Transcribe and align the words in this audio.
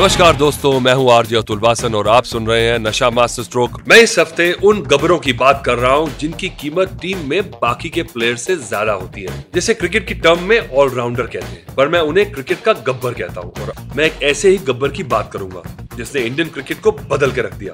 नमस्कार 0.00 0.36
दोस्तों 0.36 0.78
मैं 0.80 0.92
हूँ 0.94 1.10
आरजे 1.12 1.36
अतुल 1.36 1.58
वासन 1.60 1.94
और 1.94 2.08
आप 2.08 2.24
सुन 2.24 2.46
रहे 2.46 2.62
हैं 2.62 2.78
नशा 2.78 3.08
मास्टर 3.10 3.42
स्ट्रोक। 3.42 3.76
मैं 3.88 3.96
इस 4.02 4.18
हफ़्ते 4.18 4.52
उन 4.64 4.80
गबरों 4.82 5.18
की 5.18 5.32
बात 5.32 5.62
कर 5.66 5.78
रहा 5.78 5.92
हूँ 5.92 6.08
जिनकी 6.20 6.48
कीमत 6.60 6.96
टीम 7.02 7.26
में 7.30 7.50
बाकी 7.52 7.88
के 7.88 8.02
प्लेयर 8.04 8.36
से 8.36 8.56
ज़्यादा 8.56 8.92
होती 8.92 9.22
है। 9.22 9.44
जिसे 9.54 9.74
क्रिकेट 9.74 10.06
की 10.08 10.14
टर्म 10.16 10.42
में 10.44 10.58
ऑलराउंडर 10.60 11.26
कहते 11.26 11.46
हैं 11.46 11.74
पर 11.76 11.88
मैं 11.88 12.00
उन्हें 12.02 12.30
क्रिकेट 12.32 12.62
का 12.64 12.72
गब्बर 12.88 13.14
कहता 13.14 13.40
हूँ 13.40 13.52
और 13.60 13.74
मैं 13.96 14.04
एक 14.04 14.22
ऐसे 14.22 14.50
ही 14.50 14.58
गब्बर 14.68 14.88
की 14.90 15.02
बात 15.12 15.30
करूँगा 15.32 15.62
जिसने 15.96 16.22
इंडियन 16.22 16.48
क्रिकेट 16.48 16.80
को 16.80 16.92
बदल 17.10 17.32
के 17.32 17.42
रख 17.42 17.54
दिया। 17.54 17.72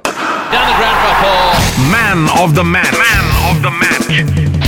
Man 1.92 2.28
of 2.40 2.50
the 2.50 2.66
man 2.66 2.94
man 2.96 3.34
of 3.50 3.62
the 3.62 3.72
match 3.82 4.65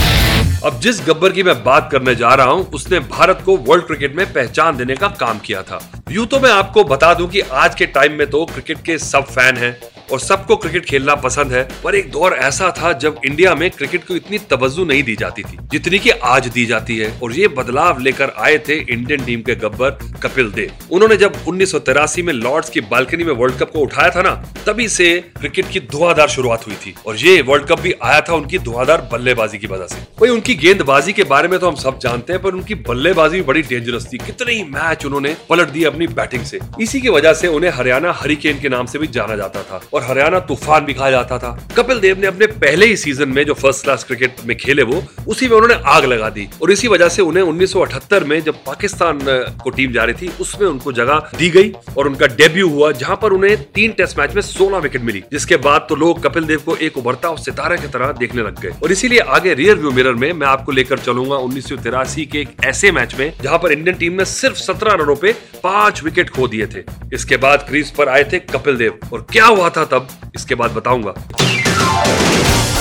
अब 0.64 0.78
जिस 0.80 1.00
गब्बर 1.06 1.32
की 1.32 1.42
मैं 1.42 1.54
बात 1.64 1.88
करने 1.92 2.14
जा 2.14 2.32
रहा 2.34 2.46
हूँ, 2.46 2.64
उसने 2.70 2.98
भारत 3.00 3.42
को 3.46 3.56
वर्ल्ड 3.58 3.84
क्रिकेट 3.86 4.14
में 4.16 4.24
पहचान 4.32 4.76
देने 4.76 4.94
का 4.96 5.08
काम 5.20 5.38
किया 5.38 5.62
था। 5.62 5.78
यूँ 6.10 6.26
तो 6.26 6.40
मैं 6.40 6.50
आपको 6.50 6.84
बता 6.84 7.12
दूँ 7.14 7.28
कि 7.28 7.40
आज 7.40 7.74
के 7.74 7.86
टाइम 7.86 8.12
में 8.12 8.26
तो 8.30 8.44
क्रिकेट 8.44 8.78
के 8.78 8.98
सब 8.98 9.26
फ़ैन 9.26 9.56
हैं। 9.56 9.72
और 10.12 10.20
सबको 10.20 10.56
क्रिकेट 10.56 10.84
खेलना 10.84 11.14
पसंद 11.16 11.52
है, 11.52 11.62
पर 11.84 11.94
एक 11.94 12.10
दौर 12.10 12.34
ऐसा 12.34 12.70
था 12.72 12.92
जब 12.98 13.20
इंडिया 13.24 13.54
में 13.54 13.70
क्रिकेट 13.70 14.04
को 14.04 14.14
इतनी 14.16 14.38
तवज्जो 14.50 14.84
नहीं 14.84 15.02
दी 15.02 15.16
जाती 15.16 15.42
थी, 15.42 15.58
जितनी 15.70 15.98
की 15.98 16.10
आज 16.10 16.46
दी 16.48 16.64
जाती 16.66 16.96
है। 16.98 17.10
और 17.22 17.32
ये 17.32 17.48
बदलाव 17.48 18.00
लेकर 18.00 18.32
आए 18.38 18.58
थे 18.58 18.74
इंडियन 18.74 19.24
टीम 19.24 19.40
के 19.40 19.54
गब्बर 19.56 19.90
कपिल 20.22 20.50
देव। 20.50 20.94
उन्होंने 20.94 21.16
जब 21.16 21.36
उन्नीस 21.48 21.74
में 22.18 22.32
लॉर्ड्स 22.32 22.70
की 22.70 22.80
बालकनी 22.82 23.24
में 23.24 23.32
वर्ल्ड 23.32 23.58
कप 23.58 23.70
को 23.72 23.78
उठाया 23.78 24.10
था 24.10 24.22
ना, 24.22 24.30
तभी 24.66 24.88
से 24.88 25.08
क्रिकेट 25.38 25.68
की 25.70 25.80
धुआंधार 25.92 26.28
शुरुआत 26.28 26.66
हुई 26.66 26.74
थी। 26.76 26.94
और 27.06 27.16
ये 27.16 27.40
वर्ल्ड 27.42 27.66
कप 27.66 27.80
भी 27.80 27.94
आया 28.02 28.20
था 28.20 28.34
उनकी 28.34 28.58
धुआंधार 28.58 29.08
बल्लेबाजी 29.12 29.58
की 29.58 29.66
वजह 29.66 29.86
से। 29.86 30.06
वही 30.20 30.30
उनकी 30.30 30.54
गेंदबाजी 30.54 31.12
के 31.12 31.24
बारे 31.24 31.48
में 31.48 31.58
तो 31.58 31.68
हम 31.68 31.74
सब 31.76 31.98
जानते 31.98 32.32
हैं, 32.32 32.42
पर 32.42 32.54
उनकी 32.54 32.74
बल्लेबाजी 32.88 33.40
बड़ी 33.42 33.62
डेंजरस 33.62 34.06
थी। 34.12 34.18
कितने 34.18 34.52
ही 34.52 34.62
मैच 34.64 35.04
उन्होंने 35.06 35.36
पलट 35.48 35.68
दिए 35.68 35.84
अपनी 35.84 36.06
बैटिंग 36.08 36.44
से। 36.44 36.58
इसी 36.80 37.00
की 37.00 37.08
वजह 37.08 37.32
से 37.34 37.48
उन्हें 37.48 37.70
हरियाणा 37.70 38.12
हरिकेन 38.12 38.60
के 38.60 38.68
नाम 38.68 38.86
से 38.86 38.98
भी 38.98 39.06
जाना 39.08 39.36
जाता 39.36 39.62
था। 39.62 39.80
और 39.98 40.04
हरियाणा 40.04 40.38
तूफ़ान 40.40 40.84
भी 40.84 40.94
कहा 40.94 41.10
जाता 41.10 41.38
था। 41.38 41.50
कपिल 41.76 41.98
देव 42.00 42.18
ने 42.20 42.26
अपने 42.26 42.46
पहले 42.46 42.86
ही 42.86 42.96
सीज़न 42.96 43.28
में 43.28 43.44
जो 43.44 43.54
फ़र्स्ट 43.54 43.82
क्लास 43.84 44.04
क्रिकेट 44.04 44.36
में 44.46 44.56
खेले 44.56 44.82
वो, 44.82 45.02
उसी 45.28 45.48
में 45.48 45.56
उन्होंने 45.56 45.74
आग 45.86 46.04
लगा 46.04 46.28
दी। 46.28 46.48
और 46.62 46.70
इसी 46.70 46.88
वजह 46.88 47.08
से 47.08 47.22
उन्हें 47.22 47.42
1978 47.44 48.24
में 48.24 48.40
जब 48.42 48.62
पाकिस्तान 48.66 49.18
को 49.62 49.70
टीम 49.70 49.92
जा 49.92 50.04
रही 50.04 50.14
थी, 50.14 50.30
उसमें 50.40 50.66
उनको 50.68 50.92
जगह 50.92 51.30
दी 51.38 51.48
गई 51.50 51.72
और 51.96 52.08
उनका 52.08 52.26
डेब्यू 52.26 52.68
हुआ, 52.68 52.90
जहाँ 52.92 53.16
पर 53.22 53.32
उन्हें 53.32 53.56
तीन 53.72 53.92
टेस्ट 53.92 54.18
मैच 54.18 54.34
में 54.34 54.42
16 54.42 54.78
विकेट 54.78 55.02
मिली, 55.02 55.22
जिसके 55.32 55.56
बाद 55.58 55.86
तो 55.88 55.96
लोग 55.96 56.22
कपिल 56.22 56.44
देव 56.44 56.62
को 56.66 56.76
एक 56.76 56.98
उभरता 56.98 57.28
और 57.28 57.38
सितारे 57.38 57.78
की 57.78 57.88
तरह 57.88 58.12
देखने 58.12 58.42
लग 58.42 58.60
गए। 58.60 58.72
और 58.82 58.92
इसीलिए 58.92 59.18
आगे 59.18 59.54
रियर 59.54 59.76
व्यू 59.76 59.90
मिरर 59.90 60.14
में 60.14 60.32
मैं 60.32 60.46
आपको 60.46 60.72
लेकर 60.72 60.98
चलूँगा 60.98 61.36
उन्नीस 61.38 61.68
सौ 61.68 61.76
तिरासी 61.76 62.26
के 62.26 62.40
एक 62.40 62.54
ऐसे 62.64 62.92
मैच 62.92 63.14
में, 63.18 63.32
जहाँ 63.42 63.58
पर 63.58 63.72
इंडियन 63.72 63.96
टीम 63.96 64.12
ने 64.12 64.24
सिर्फ़ 64.24 64.56
सत्रह 64.58 65.02
रनों 65.02 65.16
पे 65.16 65.32
पाँच 65.62 66.02
विकेट 66.04 66.30
खो 66.30 66.48
दिए 66.48 66.66
थे। 66.66 66.82
इसके 67.14 67.36
बाद 67.36 67.66
क्रीज 67.68 67.90
पर 67.90 68.08
आए 68.08 68.24
थे 68.24 68.38
कपिल 68.38 68.76
देव। 68.76 68.98
और 69.12 69.26
क्या 69.32 69.46
हुआ 69.46 69.68
था 69.70 69.84
तब 69.90 70.08
इसके 70.34 70.54
बाद 70.54 70.70
बताऊँगा। 70.70 71.14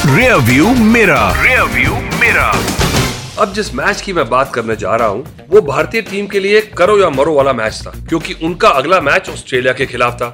रियव्यू 0.08 0.73
मेरा 0.86 1.21
रियव्यू 1.42 1.95
मेरा 2.20 2.52
अब 3.39 3.54
जिस 3.54 3.73
मैच 3.76 4.02
की 4.02 4.14
मैं 4.14 4.27
बात 4.30 4.54
करने 4.54 4.76
जा 4.76 4.95
रहा 4.95 5.08
हूँ 5.08 5.48
वो 5.49 5.61
भारतीय 5.64 6.02
टीम 6.02 6.27
के 6.27 6.39
लिए 6.39 6.61
करो 6.77 6.98
या 6.99 7.09
मरो 7.09 7.33
वाला 7.33 7.54
मैच 7.54 7.81
था 7.86 7.92
क्योंकि 7.99 8.33
उनका 8.43 8.70
अगला 8.71 8.99
मैच 9.02 9.30
ऑस्ट्रेलिया 9.30 9.73
के 9.73 9.86
खिलाफ 9.86 10.14
था 10.21 10.33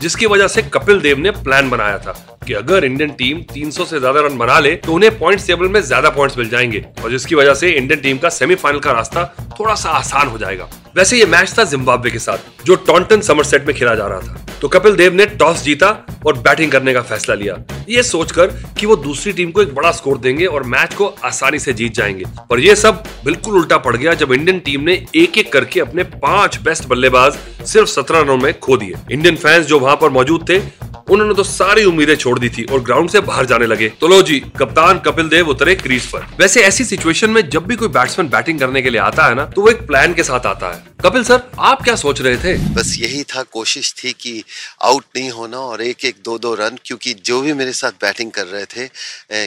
जिसकी 0.00 0.26
वजह 0.26 0.48
से 0.48 0.62
कपिल 0.74 1.00
देव 1.00 1.18
ने 1.18 1.30
प्लान 1.38 1.70
बनाया 1.70 1.98
था। 1.98 2.14
कि 2.42 2.54
अगर 2.54 2.84
इंडियन 2.84 3.10
टीम 3.10 3.40
300 3.44 3.84
से 3.84 3.98
ज़्यादा 3.98 4.20
रन 4.20 4.36
बना 4.38 4.58
ले 4.58 4.74
तो 4.76 4.92
उन्हें 4.92 5.18
पॉइंट 5.18 5.46
टेबल 5.46 5.68
में 5.68 5.80
ज़्यादा 5.80 6.10
पॉइंट्स 6.10 6.38
मिल 6.38 6.48
जाएँगे। 6.48 6.84
और 7.04 7.10
जिसकी 7.10 7.34
वजह 7.34 7.54
से 7.54 7.70
इंडियन 7.70 8.00
टीम 8.00 8.18
का 8.18 8.28
सेमीफाइनल 8.30 8.78
का 8.78 8.92
रास्ता 8.92 9.24
थोड़ा 9.60 9.74
सा 9.74 9.90
आसान 9.90 10.28
हो 10.28 10.38
जाएगा। 10.38 10.68
वैसे 10.96 11.18
ये 11.18 11.26
मैच 11.26 11.58
था 11.58 11.64
जिम्बाब्वे 11.64 12.10
के 12.10 12.18
साथ, 12.18 12.64
जो 12.66 12.74
टॉन्टन 12.76 13.20
समरसेट 13.20 13.66
में 13.66 13.76
खेला 13.76 13.94
जा 13.94 14.06
रहा 14.06 14.20
था। 14.20 14.46
तो 14.60 14.68
कपिल 14.68 14.96
देव 14.96 15.14
ने 15.14 15.26
टॉस 15.26 15.62
जीता 15.62 15.88
और 16.26 16.38
बैटिंग 16.38 16.72
करने 16.72 16.92
का 16.94 17.02
फैसला 17.02 17.34
लिया। 17.34 17.56
ये 17.88 18.02
सोचकर 18.02 18.46
कि 18.78 18.86
वो 18.86 18.96
दूसरी 18.96 19.32
टीम 19.32 19.50
को 19.50 19.62
एक 19.62 19.74
बड़ा 19.74 19.90
स्कोर 19.92 20.18
देंगे 20.18 20.46
और 20.46 20.62
मैच 20.64 20.94
को 20.94 21.06
आसानी 21.24 21.58
से 21.58 21.72
जीत 21.72 21.94
जाएँगे। 21.94 22.24
पर 22.50 22.60
ये 22.60 22.74
सब 22.76 23.02
बिल्कुल 23.24 23.54
उल्टा 23.56 23.78
पड़ 23.78 23.96
गया 23.96 24.14
जब 24.14 24.32
इंडियन 24.32 24.58
टीम 24.58 24.80
ने 24.80 25.04
एक 25.16 25.38
एक 25.38 25.52
करके 25.52 25.80
अपने 25.80 26.04
पाँच 26.18 26.58
बेस्ट 26.62 26.86
बल्लेबाज 26.88 27.38
सिर्फ़ 27.66 27.88
सत्रह 27.88 28.20
रनों 28.20 28.36
में 28.36 28.52
खो 28.60 28.76
दिए। 28.76 28.94
इंडियन 29.12 29.36
फैंस 29.36 29.66
जो 29.66 29.78
वहाँ 29.78 29.96
पर 29.96 30.10
मौजूद 30.10 30.48
थे 30.48 30.58
उन्होंने 31.10 31.34
तो 31.34 31.44
सारी 31.44 31.84
उम्मीदें 31.84 32.14
छोड़ 32.16 32.38
दी 32.38 32.48
थी 32.48 32.64
और 32.64 32.82
ग्राउंड 32.82 33.10
से 33.10 33.20
बाहर 33.22 33.46
जाने 33.46 33.66
लगे। 33.66 33.88
तो 34.00 34.08
लो 34.08 34.20
जी 34.22 34.38
कप्तान 34.58 34.98
कपिल 35.00 35.28
देव 35.28 35.48
उतरे 35.48 35.74
क्रीज 35.76 36.06
पर। 36.06 36.26
वैसे 36.40 36.62
ऐसी 36.62 36.84
सिचुएशन 36.84 37.30
में 37.30 37.48
जब 37.50 37.66
भी 37.66 37.76
कोई 37.76 37.88
बैट्समैन 37.90 38.28
बैटिंग 38.30 38.60
करने 38.60 38.82
के 38.82 38.90
लिए 38.90 39.00
आता 39.00 39.26
है 39.26 39.34
ना 39.34 39.44
तो 39.46 39.62
वो 39.62 39.68
एक 39.70 39.86
प्लान 39.86 40.14
के 40.14 40.22
साथ 40.22 40.46
आता 40.46 40.72
है। 40.74 40.88
कपिल 41.00 41.22
सर 41.24 41.42
आप 41.60 41.82
क्या 41.82 41.94
सोच 41.96 42.20
रहे 42.20 42.36
थे? 42.36 42.56
बस 42.74 42.94
यही 42.98 43.22
था 43.24 43.42
कोशिश 43.52 43.92
थी 43.94 44.12
कि 44.12 44.42
आउट 44.82 45.04
नहीं 45.16 45.30
होना 45.30 45.58
और 45.58 45.82
एक 45.82 46.04
एक 46.04 46.16
दो 46.24 46.38
दो 46.38 46.54
रन 46.54 46.78
क्योंकि 46.84 47.14
जो 47.24 47.40
भी 47.40 47.52
मेरे 47.52 47.72
साथ 47.72 47.92
बैटिंग 48.02 48.30
कर 48.30 48.46
रहे 48.46 48.64
थे 48.66 48.88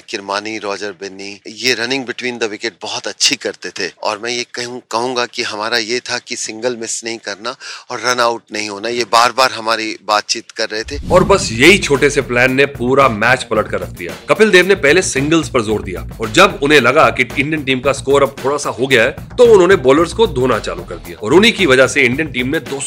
किरमानी 0.01 0.57
रॉजर 0.59 0.91
बिन्नी 1.01 1.39
ये 1.47 1.73
रनिंग 1.73 2.05
बिटवीन 2.05 2.37
द 2.37 2.49
विकेट 2.51 2.77
बहुत 2.81 3.07
अच्छी 3.07 3.35
करते 3.37 3.69
थे। 3.69 3.91
और 4.03 4.19
मैं 4.23 4.31
ये 4.31 4.45
कहूँ 4.53 4.81
कहूँगा 4.91 5.25
कि 5.25 5.43
हमारा 5.43 5.77
ये 5.77 5.99
था 6.09 6.17
कि 6.19 6.35
सिंगल 6.37 6.77
मिस 6.77 7.03
नहीं 7.03 7.17
करना 7.19 7.55
और 7.91 7.99
रन 8.05 8.19
आउट 8.19 8.41
नहीं 8.51 8.69
होना 8.69 8.89
ये 8.89 9.03
बार 9.11 9.31
बार 9.31 9.51
हमारी 9.51 9.95
बातचीत 10.05 10.51
कर 10.51 10.69
रहे 10.69 10.83
थे। 10.83 10.99
और 11.11 11.23
बस 11.25 11.49
यही 11.53 11.77
छोटे 11.77 12.09
से 12.09 12.21
प्लान 12.23 12.53
ने 12.53 12.65
पूरा 12.67 13.07
मैच 13.09 13.43
पलट 13.43 13.67
कर 13.67 13.79
रख 13.79 13.89
दिया। 13.89 14.13
कपिल 14.29 14.51
देव 14.51 14.67
ने 14.67 14.75
पहले 14.77 15.01
सिंगल्स 15.03 15.49
पर 15.49 15.61
ज़ोर 15.61 15.81
दिया 15.83 16.07
और 16.19 16.29
जब 16.31 16.59
उन्हें 16.63 16.79
लगा 16.81 17.09
कि 17.09 17.23
इंडियन 17.23 17.63
टीम 17.63 17.79
का 17.79 17.91
स्कोर 17.93 18.23
अब 18.23 18.35
थोड़ा 18.43 18.57
सा 18.57 18.69
हो 18.71 18.87
गया 18.87 19.03
है 19.03 19.35
तो 19.37 19.45
उन्होंने 19.45 19.75
बॉलर्स 19.83 20.13
को 20.13 20.27
धोना 20.29 20.57
चालू 20.59 20.83
कर 20.83 20.95
दिया। 20.97 21.17
और 21.17 21.33
उन्हीं 21.33 21.51
की 21.53 21.65
वजह 21.65 21.87
से 21.87 22.01
इंडियन 22.01 22.31
टीम 22.31 22.47
ने 22.47 22.59
दो 22.61 22.79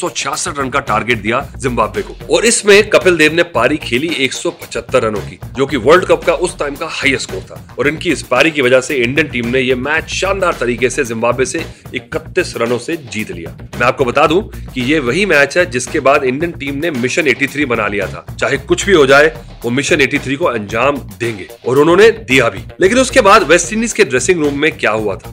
रन 0.49 0.69
का 0.69 0.79
टारगेट 0.81 1.21
दिया 1.21 1.39
जिम्बाब्वे 1.57 2.01
को। 2.01 2.35
और 2.35 2.45
इसमें 2.45 2.89
कपिल 2.89 3.17
देव 3.17 3.33
ने 3.33 3.43
पारी 3.49 3.77
खेली 3.77 4.07
175 4.25 5.03
रनों 5.03 5.21
की, 5.21 5.39
जो 5.55 5.65
कि 5.65 5.77
वर्ल्ड 5.77 6.05
कप 6.05 6.23
का 6.23 6.33
उस 6.35 6.57
टाइम 6.59 6.75
का 6.75 6.87
हाईएस्ट 6.91 7.29
स्कोर 7.29 7.41
था। 7.41 7.75
और 7.79 7.87
इनकी 7.87 8.11
इस 8.11 8.23
पारी 8.23 8.51
की 8.51 8.61
वजह 8.61 8.81
से 8.81 8.95
इंडियन 8.95 9.27
टीम 9.27 9.47
ने 9.47 9.59
यह 9.59 9.75
मैच 9.77 10.09
शानदार 10.11 10.57
तरीके 10.59 10.89
से 10.89 11.03
जिम्बाब्वे 11.05 11.45
से 11.45 11.65
31 11.95 12.55
रनों 12.57 12.77
से 12.79 12.97
जीत 13.07 13.31
लिया। 13.31 13.57
मैं 13.75 13.85
आपको 13.87 14.05
बता 14.05 14.25
दूँ 14.27 14.41
कि 14.73 14.81
ये 14.83 14.99
वही 15.01 15.25
मैच 15.25 15.57
है 15.57 15.65
जिसके 15.71 15.99
बाद 16.01 16.23
इंडियन 16.25 16.51
टीम 16.53 16.77
ने 16.77 16.91
मिशन 16.93 17.27
83 17.27 17.65
बना 17.67 17.87
लिया 17.87 18.07
था। 18.07 18.25
चाहे 18.47 18.57
कुछ 18.57 18.85
भी 18.85 18.93
हो 18.93 19.05
जाए 19.05 19.27
वो 19.65 19.69
मिशन 19.69 19.95
83 19.95 20.35
को 20.35 20.45
अंजाम 20.45 20.97
देंगे। 21.19 21.47
और 21.67 21.79
उन्होंने 21.79 22.09
दिया 22.11 22.49
भी। 22.49 22.59
लेकिन 22.81 22.97
उसके 22.97 23.21
बाद 23.21 23.43
वेस्ट 23.43 23.73
इंडीज 23.73 23.93
के 23.93 24.03
ड्रेसिंग 24.03 24.39
रूम 24.39 24.59
में 24.59 24.71
क्या 24.71 24.91
हुआ 24.91 25.15
था? 25.15 25.31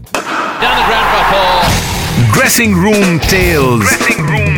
Dressing 2.35 2.75
room 2.85 3.19
tales 3.19 3.87
dressing 3.87 4.31
room 4.31 4.54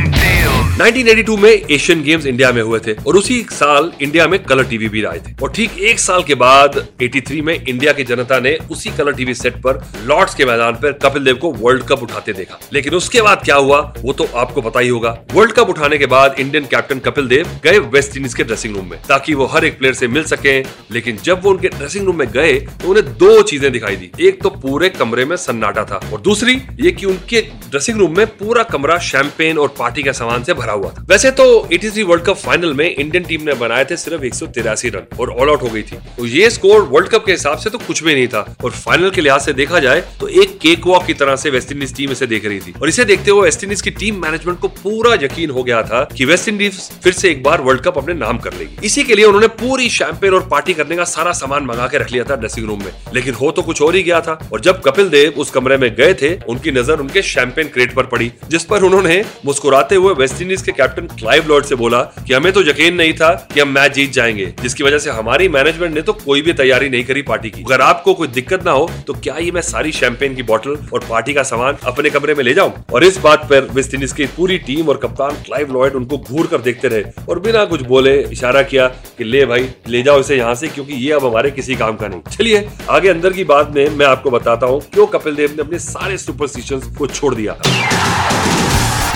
1982 0.76 1.36
में 1.38 1.50
एशियन 1.50 2.02
गेम्स 2.02 2.26
इंडिया 2.26 2.50
में 2.52 2.60
हुए 2.62 2.78
थे 2.86 2.92
और 3.02 3.16
उसी 3.16 3.40
साल 3.50 3.90
इंडिया 4.02 4.26
में 4.28 4.38
कलर 4.44 4.64
टीवी 4.68 4.88
भी 4.88 5.04
आए 5.04 5.18
थे। 5.18 5.32
और 5.42 5.50
ठीक 5.50 5.78
एक 5.80 5.98
साल 5.98 6.22
के 6.22 6.34
बाद 6.34 6.74
83 7.02 7.40
में 7.42 7.54
इंडिया 7.54 7.92
की 7.92 8.04
जनता 8.04 8.38
ने 8.40 8.54
उसी 8.70 8.90
कलर 8.98 9.14
टीवी 9.16 9.34
सेट 9.34 9.56
पर 9.62 9.80
लॉर्ड्स 10.06 10.34
के 10.34 10.44
मैदान 10.44 10.74
पर 10.82 10.92
कपिल 11.04 11.24
देव 11.24 11.36
को 11.36 11.52
वर्ल्ड 11.52 11.82
कप 11.82 12.02
उठाते 12.02 12.32
देखा। 12.32 12.58
लेकिन 12.72 12.94
उसके 12.94 13.22
बाद 13.22 13.42
क्या 13.44 13.56
हुआ, 13.56 13.78
वो 13.98 14.12
तो 14.12 14.24
आपको 14.34 14.62
पता 14.62 14.80
ही 14.80 14.88
होगा। 14.88 15.16
वर्ल्ड 15.32 15.52
कप 15.52 15.70
उठाने 15.70 15.98
के 15.98 16.06
बाद 16.06 16.34
इंडियन 16.40 16.66
कैप्टन 16.66 16.98
कपिल 16.98 17.28
देव 17.28 17.58
गए 17.64 17.78
वेस्ट 17.78 18.16
इंडीज 18.16 18.34
के 18.34 18.44
ड्रेसिंग 18.44 18.76
रूम 18.76 18.90
में, 18.90 18.98
ताकि 19.08 19.34
वो 19.34 19.46
हर 19.46 19.64
एक 19.64 19.78
प्लेयर 19.78 19.94
से 19.94 20.08
मिल 20.08 20.24
सके। 20.24 20.58
लेकिन 20.92 21.18
जब 21.24 21.42
वो 21.44 21.50
उनके 21.50 21.68
ड्रेसिंग 21.68 22.06
रूम 22.06 22.18
में 22.18 22.28
गए 22.28 22.52
तो 22.52 22.88
उन्हें 22.90 23.12
दो 23.14 23.42
चीज़ें 23.44 23.70
दिखाई 23.72 23.96
दी। 23.96 24.10
एक 24.20 24.42
तो 24.42 24.50
पूरे 24.58 24.88
कमरे 24.90 25.24
में 25.24 25.36
सन्नाटा 25.38 25.84
था, 25.84 26.00
और 26.12 26.20
दूसरी 26.20 26.60
ये 26.80 26.92
की 26.92 27.06
उनके 27.06 27.40
ड्रेसिंग 27.70 27.98
रूम 27.98 28.16
में 28.16 28.26
पूरा 28.28 28.62
कमरा 28.66 28.98
शैंपेन 29.08 29.58
और 29.58 29.74
पार्टी 29.78 30.02
के 30.02 30.12
सामान 30.12 30.44
से 30.44 30.54
भरा 30.54 30.65
हुआ 30.72 30.90
था। 30.90 31.04
वैसे 31.08 31.30
तो 31.30 31.46
83 31.70 32.02
वर्ल्ड 32.02 32.24
कप 32.24 32.36
फाइनल 32.36 32.74
में 32.74 32.84
इंडियन 32.86 33.24
टीम 33.24 33.42
ने 33.42 33.54
बनाए 33.56 33.84
थे 33.84 33.96
सिर्फ़ 33.96 34.24
एक 34.24 34.34
सौ 34.34 34.46
तिरासी 34.48 34.88
रन 34.88 35.16
और 35.20 35.30
ऑल 35.30 35.50
आउट 35.50 35.62
हो 35.62 35.68
गई 35.68 35.82
थी। 35.82 35.96
तो 36.16 36.26
ये 36.26 36.50
स्कोर 36.50 36.82
वर्ल्ड 36.82 37.08
कप 37.08 37.24
के 37.26 37.32
हिसाब 37.32 37.58
से 37.58 37.70
तो 37.70 37.78
कुछ 37.78 38.02
भी 38.04 38.14
नहीं 38.14 38.28
था। 38.28 38.44
और 38.64 38.70
फाइनल 38.72 39.10
के 39.10 39.20
लिहाज 39.20 39.40
से 39.40 39.52
देखा 39.52 39.78
जाए 39.78 40.00
तो 40.20 40.28
एक 40.42 40.58
केक 40.58 40.86
वॉक 40.86 41.04
की 41.06 41.14
तरह 41.14 41.36
से 41.36 41.50
वेस्ट 41.50 41.72
इंडीज 41.72 41.94
टीम 41.96 42.10
इसे 42.10 42.26
देख 42.26 42.44
रही 42.44 42.60
थी। 42.60 42.74
और 42.82 42.88
इसे 42.88 43.04
देखते 43.04 43.30
हुए 43.30 43.42
वेस्ट 43.42 43.64
इंडीज 43.64 43.82
की 43.82 43.90
टीम 43.92 44.20
मैनेजमेंट 44.22 44.58
को 44.60 44.68
पूरा 44.68 45.14
यकीन 45.22 45.50
हो 45.50 45.62
गया 45.62 45.82
था 45.82 46.02
कि 46.16 46.24
वेस्ट 46.24 46.48
इंडीज 46.48 46.80
फिर 47.04 47.12
से 47.12 47.30
एक 47.30 47.42
बार 47.42 47.60
वर्ल्ड 47.60 47.82
कप 47.82 47.98
अपने 47.98 48.14
नाम 48.14 48.38
कर 48.38 48.54
लेगी। 48.54 48.86
इसी 48.86 49.04
के 49.04 49.14
लिए 49.14 49.24
उन्होंने 49.24 49.48
पूरी 49.56 49.88
शैंपेन 49.90 50.34
और 50.34 50.48
पार्टी 50.48 50.74
करने 50.74 50.96
का 50.96 51.04
सारा 51.06 51.32
सामान 51.34 51.64
मंगा 51.64 51.86
के 51.86 51.98
रख 51.98 52.12
लिया 52.12 52.24
था 52.24 52.36
ड्रेसिंग 52.36 52.66
रूम 52.66 52.84
में। 52.84 52.92
लेकिन 53.14 53.34
हो 53.34 53.50
तो 53.50 53.62
कुछ 53.62 53.82
और 53.82 53.96
ही 53.96 54.02
गया 54.02 54.20
था। 54.20 54.38
और 54.52 54.60
जब 54.60 54.80
कपिल 54.82 55.08
देव 55.08 55.40
उस 55.40 55.50
कमरे 55.50 55.76
में 55.76 55.90
गए 55.94 56.14
थे, 56.14 56.34
उनकी 56.48 56.70
नज़र 56.70 57.00
उनके 57.00 57.22
शैंपेन 57.22 57.68
क्रेट 57.68 57.94
पर 57.94 58.06
पड़ी, 58.06 58.30
जिस 58.48 58.64
पर 58.64 58.82
उन्होंने 58.82 59.24
मुस्कुराते 59.46 59.94
हुए 59.94 60.14
वेस्ट 60.14 60.42
इंडीज 60.42 60.55
इंडीज 60.56 60.62
के 60.66 60.72
कैप्टन 60.72 61.06
क्लाइव 61.16 61.48
लॉर्ड 61.48 61.64
से 61.64 61.74
बोला 61.74 62.00
कि 62.18 62.32
हमें 62.32 62.52
तो 62.52 62.60
यकीन 62.62 62.94
नहीं 62.94 63.12
था 63.14 63.30
कि 63.54 63.60
हम 63.60 63.68
मैच 63.68 63.92
जीत 63.94 64.12
जाएँगे, 64.12 64.46
जिसकी 64.62 64.84
वजह 64.84 64.98
से 64.98 65.10
हमारी 65.10 65.48
मैनेजमेंट 65.48 65.94
ने 65.94 66.02
तो 66.02 66.12
कोई 66.14 66.42
भी 66.42 66.52
तैयारी 66.54 66.88
नहीं 66.88 67.04
करी 67.04 67.22
पार्टी 67.22 67.50
की। 67.50 67.62
अगर 67.62 67.80
आपको 67.80 68.14
कोई 68.14 68.28
दिक्कत 68.28 68.64
ना 68.64 68.70
हो 68.70 68.88
तो 69.06 69.14
क्या 69.16 69.36
ये 69.36 69.50
मैं 69.52 69.62
सारी 69.62 69.92
शैंपेन 69.92 70.34
की 70.34 70.42
बोतल 70.42 70.76
और 70.92 71.04
पार्टी 71.10 71.34
का 71.34 71.42
सामान 71.42 71.76
अपने 71.86 72.10
कमरे 72.10 72.34
में 72.34 72.42
ले 72.44 72.54
जाऊँ? 72.54 72.72
और 72.92 73.04
इस 73.04 73.18
बात 73.18 73.44
पर 73.50 73.68
वेस्ट 73.72 73.94
इंडीज 73.94 74.12
की 74.12 74.26
पूरी 74.36 74.58
टीम 74.60 74.88
और 74.88 74.96
कप्तान 75.02 75.42
क्लाइव 75.46 75.72
लॉयड 75.72 75.94
उनको 75.94 76.18
घूर 76.20 76.46
कर 76.46 76.60
देखते 76.60 76.88
रहे 76.88 77.24
और 77.28 77.38
बिना 77.40 77.64
कुछ 77.66 77.82
बोले 77.84 78.16
इशारा 78.22 78.62
किया 78.64 78.86
कि 79.18 79.24
ले 79.24 79.44
भाई, 79.46 79.68
ले 79.88 80.02
जाओ 80.02 80.20
इसे 80.20 80.36
यहाँ 80.36 80.54
से, 80.54 80.68
क्योंकि 80.68 80.94
ये 80.96 81.12
अब 81.12 81.24
हमारे 81.26 81.50
किसी 81.50 81.74
काम 81.76 81.96
का 81.96 82.08
नहीं। 82.08 82.20
चलिए, 82.30 82.68
आगे 82.90 83.08
अंदर 83.08 83.32
की 83.32 83.44
बात 83.44 83.72
में 83.74 83.88
मैं 83.90 84.06
आपको 84.06 84.30
बताता 84.30 84.66
हूँ 84.66 84.80
क्यों 84.94 85.06
कपिल 85.08 85.36
देव 85.36 85.54
ने 85.56 85.62
अपने 85.62 85.78
सारे 85.80 86.18
सुपरस्टिशन 86.18 86.94
को 86.98 87.06
छोड़ 87.06 87.34
दिया। 87.34 87.56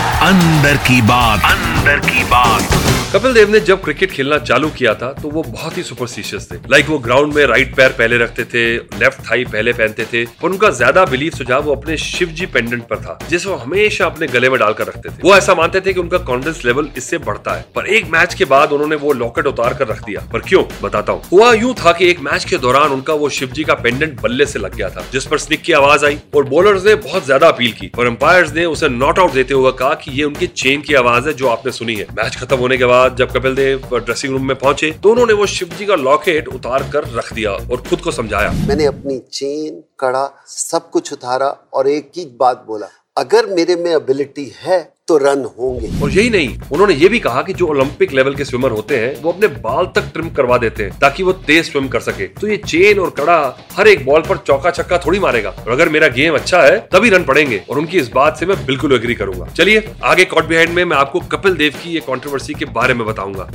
अंदर 0.03 0.77
की 0.77 1.01
बात। 1.01 1.41
अंदर 1.45 1.99
की 1.99 2.23
बात। 2.23 3.00
कपिल 3.13 3.33
देव 3.33 3.49
ने 3.51 3.59
जब 3.59 3.81
क्रिकेट 3.83 4.11
खेलना 4.11 4.37
चालू 4.39 4.67
किया 4.69 4.93
था 4.95 5.11
तो 5.13 5.29
वो 5.29 5.41
बहुत 5.43 5.77
ही 5.77 5.81
सुपरस्टिशियस 5.83 6.47
थे। 6.51 6.55
लाइक 6.71 6.89
वो 6.89 6.97
ग्राउंड 6.99 7.33
में 7.33 7.45
राइट 7.45 7.75
पैर 7.75 7.91
पहले 7.91 8.17
रखते 8.17 8.43
थे 8.43 8.61
लेफ़्ट 8.99 9.19
थाई 9.21 9.43
पहले 9.45 9.73
पहनते 9.73 10.05
थे, 10.13 10.23
और 10.23 10.49
उनका 10.49 10.69
ज़्यादा 10.71 11.03
बिलीफ 11.05 11.35
सुझाव 11.35 11.63
वो 11.63 11.75
अपने 11.75 11.97
शिव 11.97 12.29
जी 12.29 12.45
पेंडेंट 12.45 12.83
पर 12.87 12.97
था, 12.97 13.17
जिसे 13.29 13.49
वो 13.49 13.55
हमेशा 13.55 14.05
अपने 14.05 14.27
गले 14.27 14.49
में 14.49 14.57
डालकर 14.59 14.87
रखते 14.87 15.09
थे। 15.09 15.21
वो 15.23 15.35
ऐसा 15.35 15.55
मानते 15.55 15.81
थे 15.81 15.93
कि 15.93 15.99
उनका 15.99 16.17
कॉन्फिडेंस 16.19 16.63
लेवल 16.65 16.87
इससे 16.97 17.17
बढ़ता 17.19 17.55
है। 17.55 17.65
पर 17.75 17.87
एक 17.87 18.05
मैच 18.11 18.33
के 18.33 18.45
बाद 18.45 18.71
उन्होंने 18.71 18.95
वो 18.95 19.13
लॉकेट 19.13 19.47
उतार 19.47 19.73
कर 19.73 19.87
रख 19.87 20.03
दिया। 20.05 20.21
पर 20.33 20.39
क्यों? 20.41 20.63
बताता 20.83 21.11
हूँ। 21.11 21.21
हुआ 21.31 21.51
यूँ 21.53 21.73
था 21.75 21.91
कि 21.91 22.09
एक 22.09 22.19
मैच 22.21 22.45
के 22.45 22.57
दौरान 22.59 22.91
उनका 22.91 23.13
वो 23.15 23.29
शिव 23.31 23.53
का 23.59 23.73
पेंडेंट 23.73 24.19
बल्ले 24.21 24.45
से 24.45 24.59
लग 24.59 24.75
गया 24.75 24.89
था, 24.89 25.05
जिस 25.13 25.25
पर 25.25 25.37
स्निक 25.39 25.61
की 25.61 25.73
आवाज़ 25.73 26.05
आई, 26.05 26.19
और 26.35 26.43
बॉलर्स 26.45 26.85
ने 26.85 26.95
बहुत 27.01 27.25
ज़्यादा 27.25 27.47
अपील 27.47 27.71
की। 27.73 27.91
और 27.99 28.07
अंपायर्स 28.07 28.53
ने 28.55 28.65
उसे 28.67 28.89
नॉट 28.89 29.19
आउट 29.19 29.33
देते 29.33 29.53
हुए 29.53 29.71
कहा 29.79 29.93
कि 29.95 30.11
ये 30.11 30.23
उनकी 30.23 30.47
चेन 30.47 30.81
की 30.81 30.93
आवाज़ 30.95 31.27
है, 31.27 31.33
जो 31.33 31.47
आपने 31.49 31.71
सुनी 31.73 31.95
है। 31.95 32.07
मैच 32.13 32.35
खत्म 32.37 32.57
होने 32.57 32.77
के 32.77 32.85
बाद 32.85 32.99
जब 33.09 33.31
कपिल 33.31 33.55
देव 33.55 33.97
ड्रेसिंग 33.97 34.33
रूम 34.33 34.47
में 34.47 34.55
पहुँचे 34.57 34.91
तो 35.03 35.11
उन्होंने 35.11 35.33
वो 35.33 35.45
शिव 35.47 35.75
जी 35.77 35.85
का 35.85 35.95
लॉकेट 35.97 36.47
उतार 36.47 36.89
कर 36.93 37.07
रख 37.09 37.33
दिया 37.33 37.51
और 37.51 37.83
खुद 37.89 38.01
को 38.01 38.11
समझाया। 38.11 38.51
मैंने 38.67 38.85
अपनी 38.85 39.19
चेन 39.31 39.83
कड़ा, 39.99 40.25
सब 40.47 40.89
कुछ 40.89 41.13
उतारा 41.13 41.47
और 41.73 41.89
एक 41.89 42.11
ही 42.17 42.25
बात 42.39 42.63
बोला, 42.67 42.87
अगर 43.17 43.45
मेरे 43.45 43.75
में 43.75 43.91
एबिलिटी 43.91 44.51
है 44.57 44.81
तो 45.11 45.17
रन 45.17 45.43
होंगे। 45.59 45.87
और 46.03 46.09
यही 46.11 46.29
नहीं 46.29 46.57
उन्होंने 46.71 46.93
ये 46.95 47.07
भी 47.09 47.19
कहा 47.19 47.41
कि 47.41 47.53
जो 47.53 47.67
ओलंपिक 47.67 48.13
लेवल 48.13 48.35
के 48.35 48.45
स्विमर 48.45 48.71
होते 48.71 48.97
हैं 48.97 49.15
वो 49.21 49.31
अपने 49.31 49.47
बाल 49.63 49.85
तक 49.95 50.11
ट्रिम 50.13 50.29
करवा 50.31 50.57
देते 50.57 50.83
हैं 50.83 50.97
ताकि 50.99 51.23
वो 51.23 51.31
तेज 51.47 51.71
स्विम 51.71 51.87
कर 51.87 51.99
सके। 52.01 52.27
तो 52.39 52.47
ये 52.47 52.57
चेन 52.57 52.99
और 52.99 53.09
कड़ा 53.17 53.37
हर 53.77 53.87
एक 53.87 54.05
बॉल 54.05 54.21
पर 54.21 54.37
चौका 54.37 54.71
छक्का 54.71 54.97
थोड़ी 55.05 55.19
मारेगा। 55.19 55.49
और 55.49 55.71
अगर 55.71 55.89
मेरा 55.89 56.07
गेम 56.09 56.35
अच्छा 56.35 56.61
है 56.61 56.77
तभी 56.93 57.09
रन 57.09 57.23
पड़ेंगे। 57.23 57.61
और 57.69 57.77
उनकी 57.79 57.97
इस 57.99 58.09
बात 58.11 58.37
से 58.37 58.45
मैं 58.45 58.57
बिल्कुल 58.65 58.93
एग्री 58.93 59.15
करूँगा। 59.15 59.47
चलिए 59.47 59.91
आगे 60.03 60.25
कॉट 60.25 60.47
बिहाइंड 60.47 60.73
में 60.75 60.83
मैं 60.85 60.97
आपको 60.97 61.19
कपिल 61.31 61.55
देव 61.55 61.73
की 61.83 61.93
ये 61.93 61.99
कॉन्ट्रोवर्सी 62.07 62.53
के 62.53 62.65
बारे 62.71 62.93
में 62.93 63.05
बताऊँगा। 63.07 63.49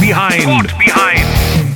बिहाइंड 0.00 0.70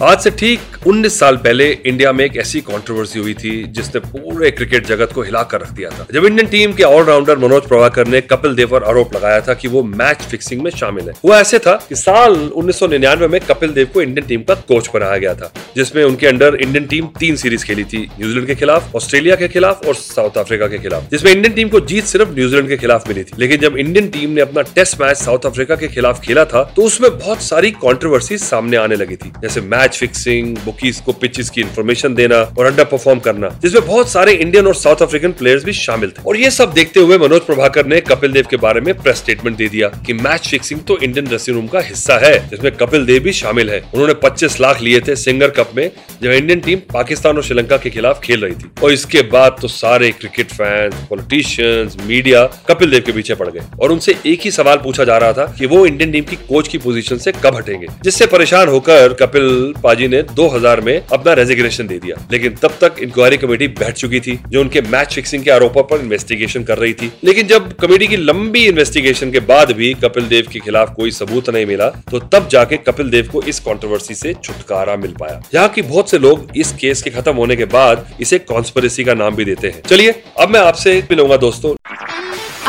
आज 0.02 0.20
से 0.20 0.30
ठीक 0.30 0.60
19 0.86 1.18
साल 1.18 1.36
पहले 1.36 1.66
इंडिया 1.86 2.12
में 2.12 2.24
एक 2.24 2.36
ऐसी 2.36 2.60
कंट्रोवर्सी 2.60 3.18
हुई 3.18 3.34
थी, 3.34 3.50
जिसने 3.64 4.00
पूरे 4.02 4.50
क्रिकेट 4.50 4.86
जगत 4.86 5.12
को 5.14 5.22
हिला 5.22 5.42
कर 5.42 5.60
रख 5.60 5.70
दिया 5.70 5.90
था। 5.90 6.06
जब 6.14 6.24
इंडियन 6.24 6.48
टीम 6.50 6.72
के 6.72 6.82
ऑलराउंडर 6.82 7.38
मनोज 7.38 7.68
प्रभाकर 7.68 8.06
ने 8.06 8.20
कपिल 8.20 8.54
देव 8.54 8.68
पर 8.68 8.84
आरोप 8.84 9.14
लगाया 9.16 9.40
था 9.40 9.54
कि 9.54 9.68
वो 9.68 9.82
मैच 9.82 10.22
फिक्सिंग 10.22 10.62
में 10.62 10.70
शामिल 10.70 11.08
है। 11.08 11.14
वो 11.24 11.34
ऐसे 11.34 11.58
था 11.58 11.74
कि 11.88 11.94
साल 11.94 12.34
1999 12.54 13.28
में 13.28 13.40
कपिल 13.40 13.70
देव 13.70 13.88
को 13.94 14.02
इंडियन 14.02 14.26
टीम 14.26 14.42
का 14.42 14.54
कोच 14.54 14.88
बनाया 14.94 15.18
गया 15.18 15.34
था, 15.34 15.52
जिसमें 15.76 16.02
उनके 16.04 16.26
अंडर 16.26 16.54
इंडियन 16.56 16.86
टीम 16.86 17.06
तीन 17.20 17.36
सीरीज़ 17.36 17.64
खेली 17.64 17.84
थी, 17.84 18.02
न्यूजीलैंड 18.18 18.46
के 18.46 18.54
खिलाफ, 18.54 18.94
ऑस्ट्रेलिया 18.96 19.36
के 19.36 19.48
खिलाफ 19.48 19.86
और 19.86 19.94
साउथ 19.94 20.38
अफ्रीका 20.38 20.68
के 20.68 20.78
खिलाफ, 20.78 21.08
जिसमें 21.10 21.32
इंडियन 21.32 21.54
टीम 21.54 21.68
को 21.68 21.80
जीत 21.82 22.04
सिर्फ़ 22.06 22.30
न्यूजीलैंड 22.30 22.68
के 22.68 22.76
खिलाफ 22.76 23.08
मिली 23.08 23.24
थी। 23.24 23.38
लेकिन 23.38 23.60
जब 23.60 23.76
इंडियन 23.76 24.08
टीम 24.08 24.30
ने 24.30 24.40
अपना 24.40 24.62
टेस्ट 24.74 25.00
मैच 25.00 25.16
साउथ 25.16 25.46
अफ्रीका 25.46 25.76
के 25.76 25.88
खिलाफ 25.88 26.20
खेला 26.20 26.44
था 26.44 26.62
तो 26.76 26.82
उसमें 26.82 27.10
बहुत 27.10 27.42
सारी 27.42 27.70
कॉन्ट्रोवर्सी 27.80 28.38
सामने 28.40 28.76
आने 28.76 28.96
लगी 28.96 29.16
थी, 29.16 29.32
जैसे 29.42 29.60
मैच 29.62 29.82
फिक्सिंग 29.92 30.56
बुकीज 30.64 31.00
को 31.00 31.12
पिचेस 31.12 31.50
की 31.50 31.60
इन्फॉर्मेशन 31.60 32.14
देना 32.14 32.36
और 32.58 32.66
अंडर 32.66 32.84
परफॉर्म 32.84 33.18
करना 33.18 33.48
जिसमें 33.62 33.86
बहुत 33.86 34.10
सारे 34.10 34.32
इंडियन 34.32 34.66
और 34.66 34.74
साउथ 34.74 35.02
अफ्रीकन 35.02 35.32
प्लेयर्स 35.32 35.64
भी 35.64 35.72
शामिल 35.72 36.10
थे 36.10 36.22
और 36.26 36.36
ये 36.36 36.50
सब 36.50 36.72
देखते 36.72 37.00
हुए 37.00 37.18
मनोज 37.18 37.40
प्रभाकर 37.40 37.86
ने 37.86 38.00
कपिल 38.00 38.32
देव 38.32 38.46
के 38.50 38.56
बारे 38.56 38.80
में 38.80 38.92
प्रेस 38.94 39.16
स्टेटमेंट 39.16 39.56
दे 39.56 39.68
दिया 39.68 39.88
कि 40.06 40.12
मैच 40.12 40.48
फिक्सिंग 40.48 40.80
तो 40.80 40.98
इंडियन 40.98 41.26
ड्रेसिंग 41.26 41.56
रूम 41.56 41.66
का 41.66 41.80
हिस्सा 41.80 42.18
है 42.26 42.38
जिसमें 42.48 42.72
कपिल 42.72 43.06
देव 43.06 43.22
भी 43.22 43.32
शामिल 43.32 43.70
है 43.70 43.80
उन्होंने 43.94 44.14
25 44.24 44.60
लाख 44.60 44.80
लिए 44.82 45.00
थे 45.00 45.16
सिंगर 45.16 45.50
कप 45.50 45.70
में, 45.76 45.90
जब 46.22 46.30
इंडियन 46.30 46.60
टीम 46.60 46.78
पाकिस्तान 46.92 47.36
और 47.36 47.42
श्रीलंका 47.42 47.76
के 47.76 47.90
खिलाफ 47.90 48.20
खेल 48.20 48.40
रही 48.40 48.54
थी। 48.54 48.70
और 48.82 48.92
इसके 48.92 49.22
बाद 49.22 49.56
तो 49.62 49.68
सारे 49.68 50.10
cricket 50.10 50.52
fans 50.52 50.94
politicians 51.10 51.96
media 52.06 52.44
Kapil 52.68 52.90
Dev 52.90 53.02
के 53.06 53.12
पीछे 53.12 53.34
पड़ 53.34 53.48
गए। 53.48 53.60
और 53.82 53.92
उनसे 53.92 54.14
एक 54.26 54.40
ही 54.44 54.50
सवाल 54.50 54.76
पूछा 54.76 55.04
जा 55.04 55.16
रहा 55.18 55.32
था 55.32 55.46
कि 55.58 55.66
वो 55.66 55.84
इंडियन 55.86 56.12
टीम 56.12 56.24
की 56.24 56.36
कोच 56.38 56.68
की 56.68 56.78
पोजीशन 56.78 57.18
से 57.18 57.32
कब 57.44 57.56
हटेंगे। 57.56 57.86
जिससे 58.04 58.26
परेशान 58.26 58.68
होकर 58.68 59.12
कपिल 59.12 59.73
पाजी 59.82 60.08
ने 60.08 60.22
2000 60.34 60.80
में 60.80 61.00
अपना 61.12 61.32
रेजिग्नेशन 61.32 61.86
दे 61.86 61.98
दिया। 61.98 62.16
लेकिन 62.32 62.54
तब 62.62 62.76
तक 62.80 63.00
इंक्वायरी 63.02 63.36
कमेटी 63.36 63.68
बैठ 63.70 63.94
चुकी 63.94 64.20
थी, 64.20 64.38
जो 64.48 64.60
उनके 64.60 64.80
मैच 64.82 65.14
फिक्सिंग 65.14 65.44
के 65.44 65.50
आरोपों 65.50 65.82
पर 65.82 66.00
इन्वेस्टिगेशन 66.00 66.64
कर 66.64 66.78
रही 66.78 66.92
थी। 66.92 67.12
लेकिन 67.24 67.46
जब 67.46 67.72
कमेटी 67.76 68.06
की 68.06 68.16
लंबी 68.16 68.64
इन्वेस्टिगेशन 68.66 69.30
के 69.30 69.40
बाद 69.44 69.72
भी 69.72 69.92
कपिल 69.94 70.24
देव 70.24 70.46
के 70.52 70.58
खिलाफ 70.58 70.92
कोई 70.96 71.10
सबूत 71.10 71.50
नहीं 71.50 71.66
मिला 71.66 71.88
तो 72.10 72.18
तब 72.32 72.48
जाके 72.48 72.76
कपिल 72.78 73.10
देव 73.10 73.28
को 73.32 73.42
इस 73.42 73.60
कॉन्ट्रोवर्सी 73.60 74.14
से 74.14 74.34
छुटकारा 74.34 74.96
मिल 74.96 75.14
पाया। 75.20 75.40
यहाँ 75.54 75.68
की 75.68 75.82
बहुत 75.82 76.10
से 76.10 76.18
लोग 76.18 76.56
इस 76.56 76.72
केस 76.72 77.02
के 77.02 77.10
खत्म 77.10 77.34
होने 77.34 77.56
के 77.56 77.64
बाद 77.66 78.06
इसे 78.20 78.38
कॉन्स्परेसी 78.40 79.04
का 79.04 79.14
नाम 79.14 79.34
भी 79.34 79.44
देते 79.44 79.68
हैं। 79.68 79.82
चलिए, 79.82 80.14
अब 80.40 80.48
मैं 80.48 80.60
आपसे 80.60 81.02
मिलूँगा 81.10 81.36
दोस्तों। 81.36 81.74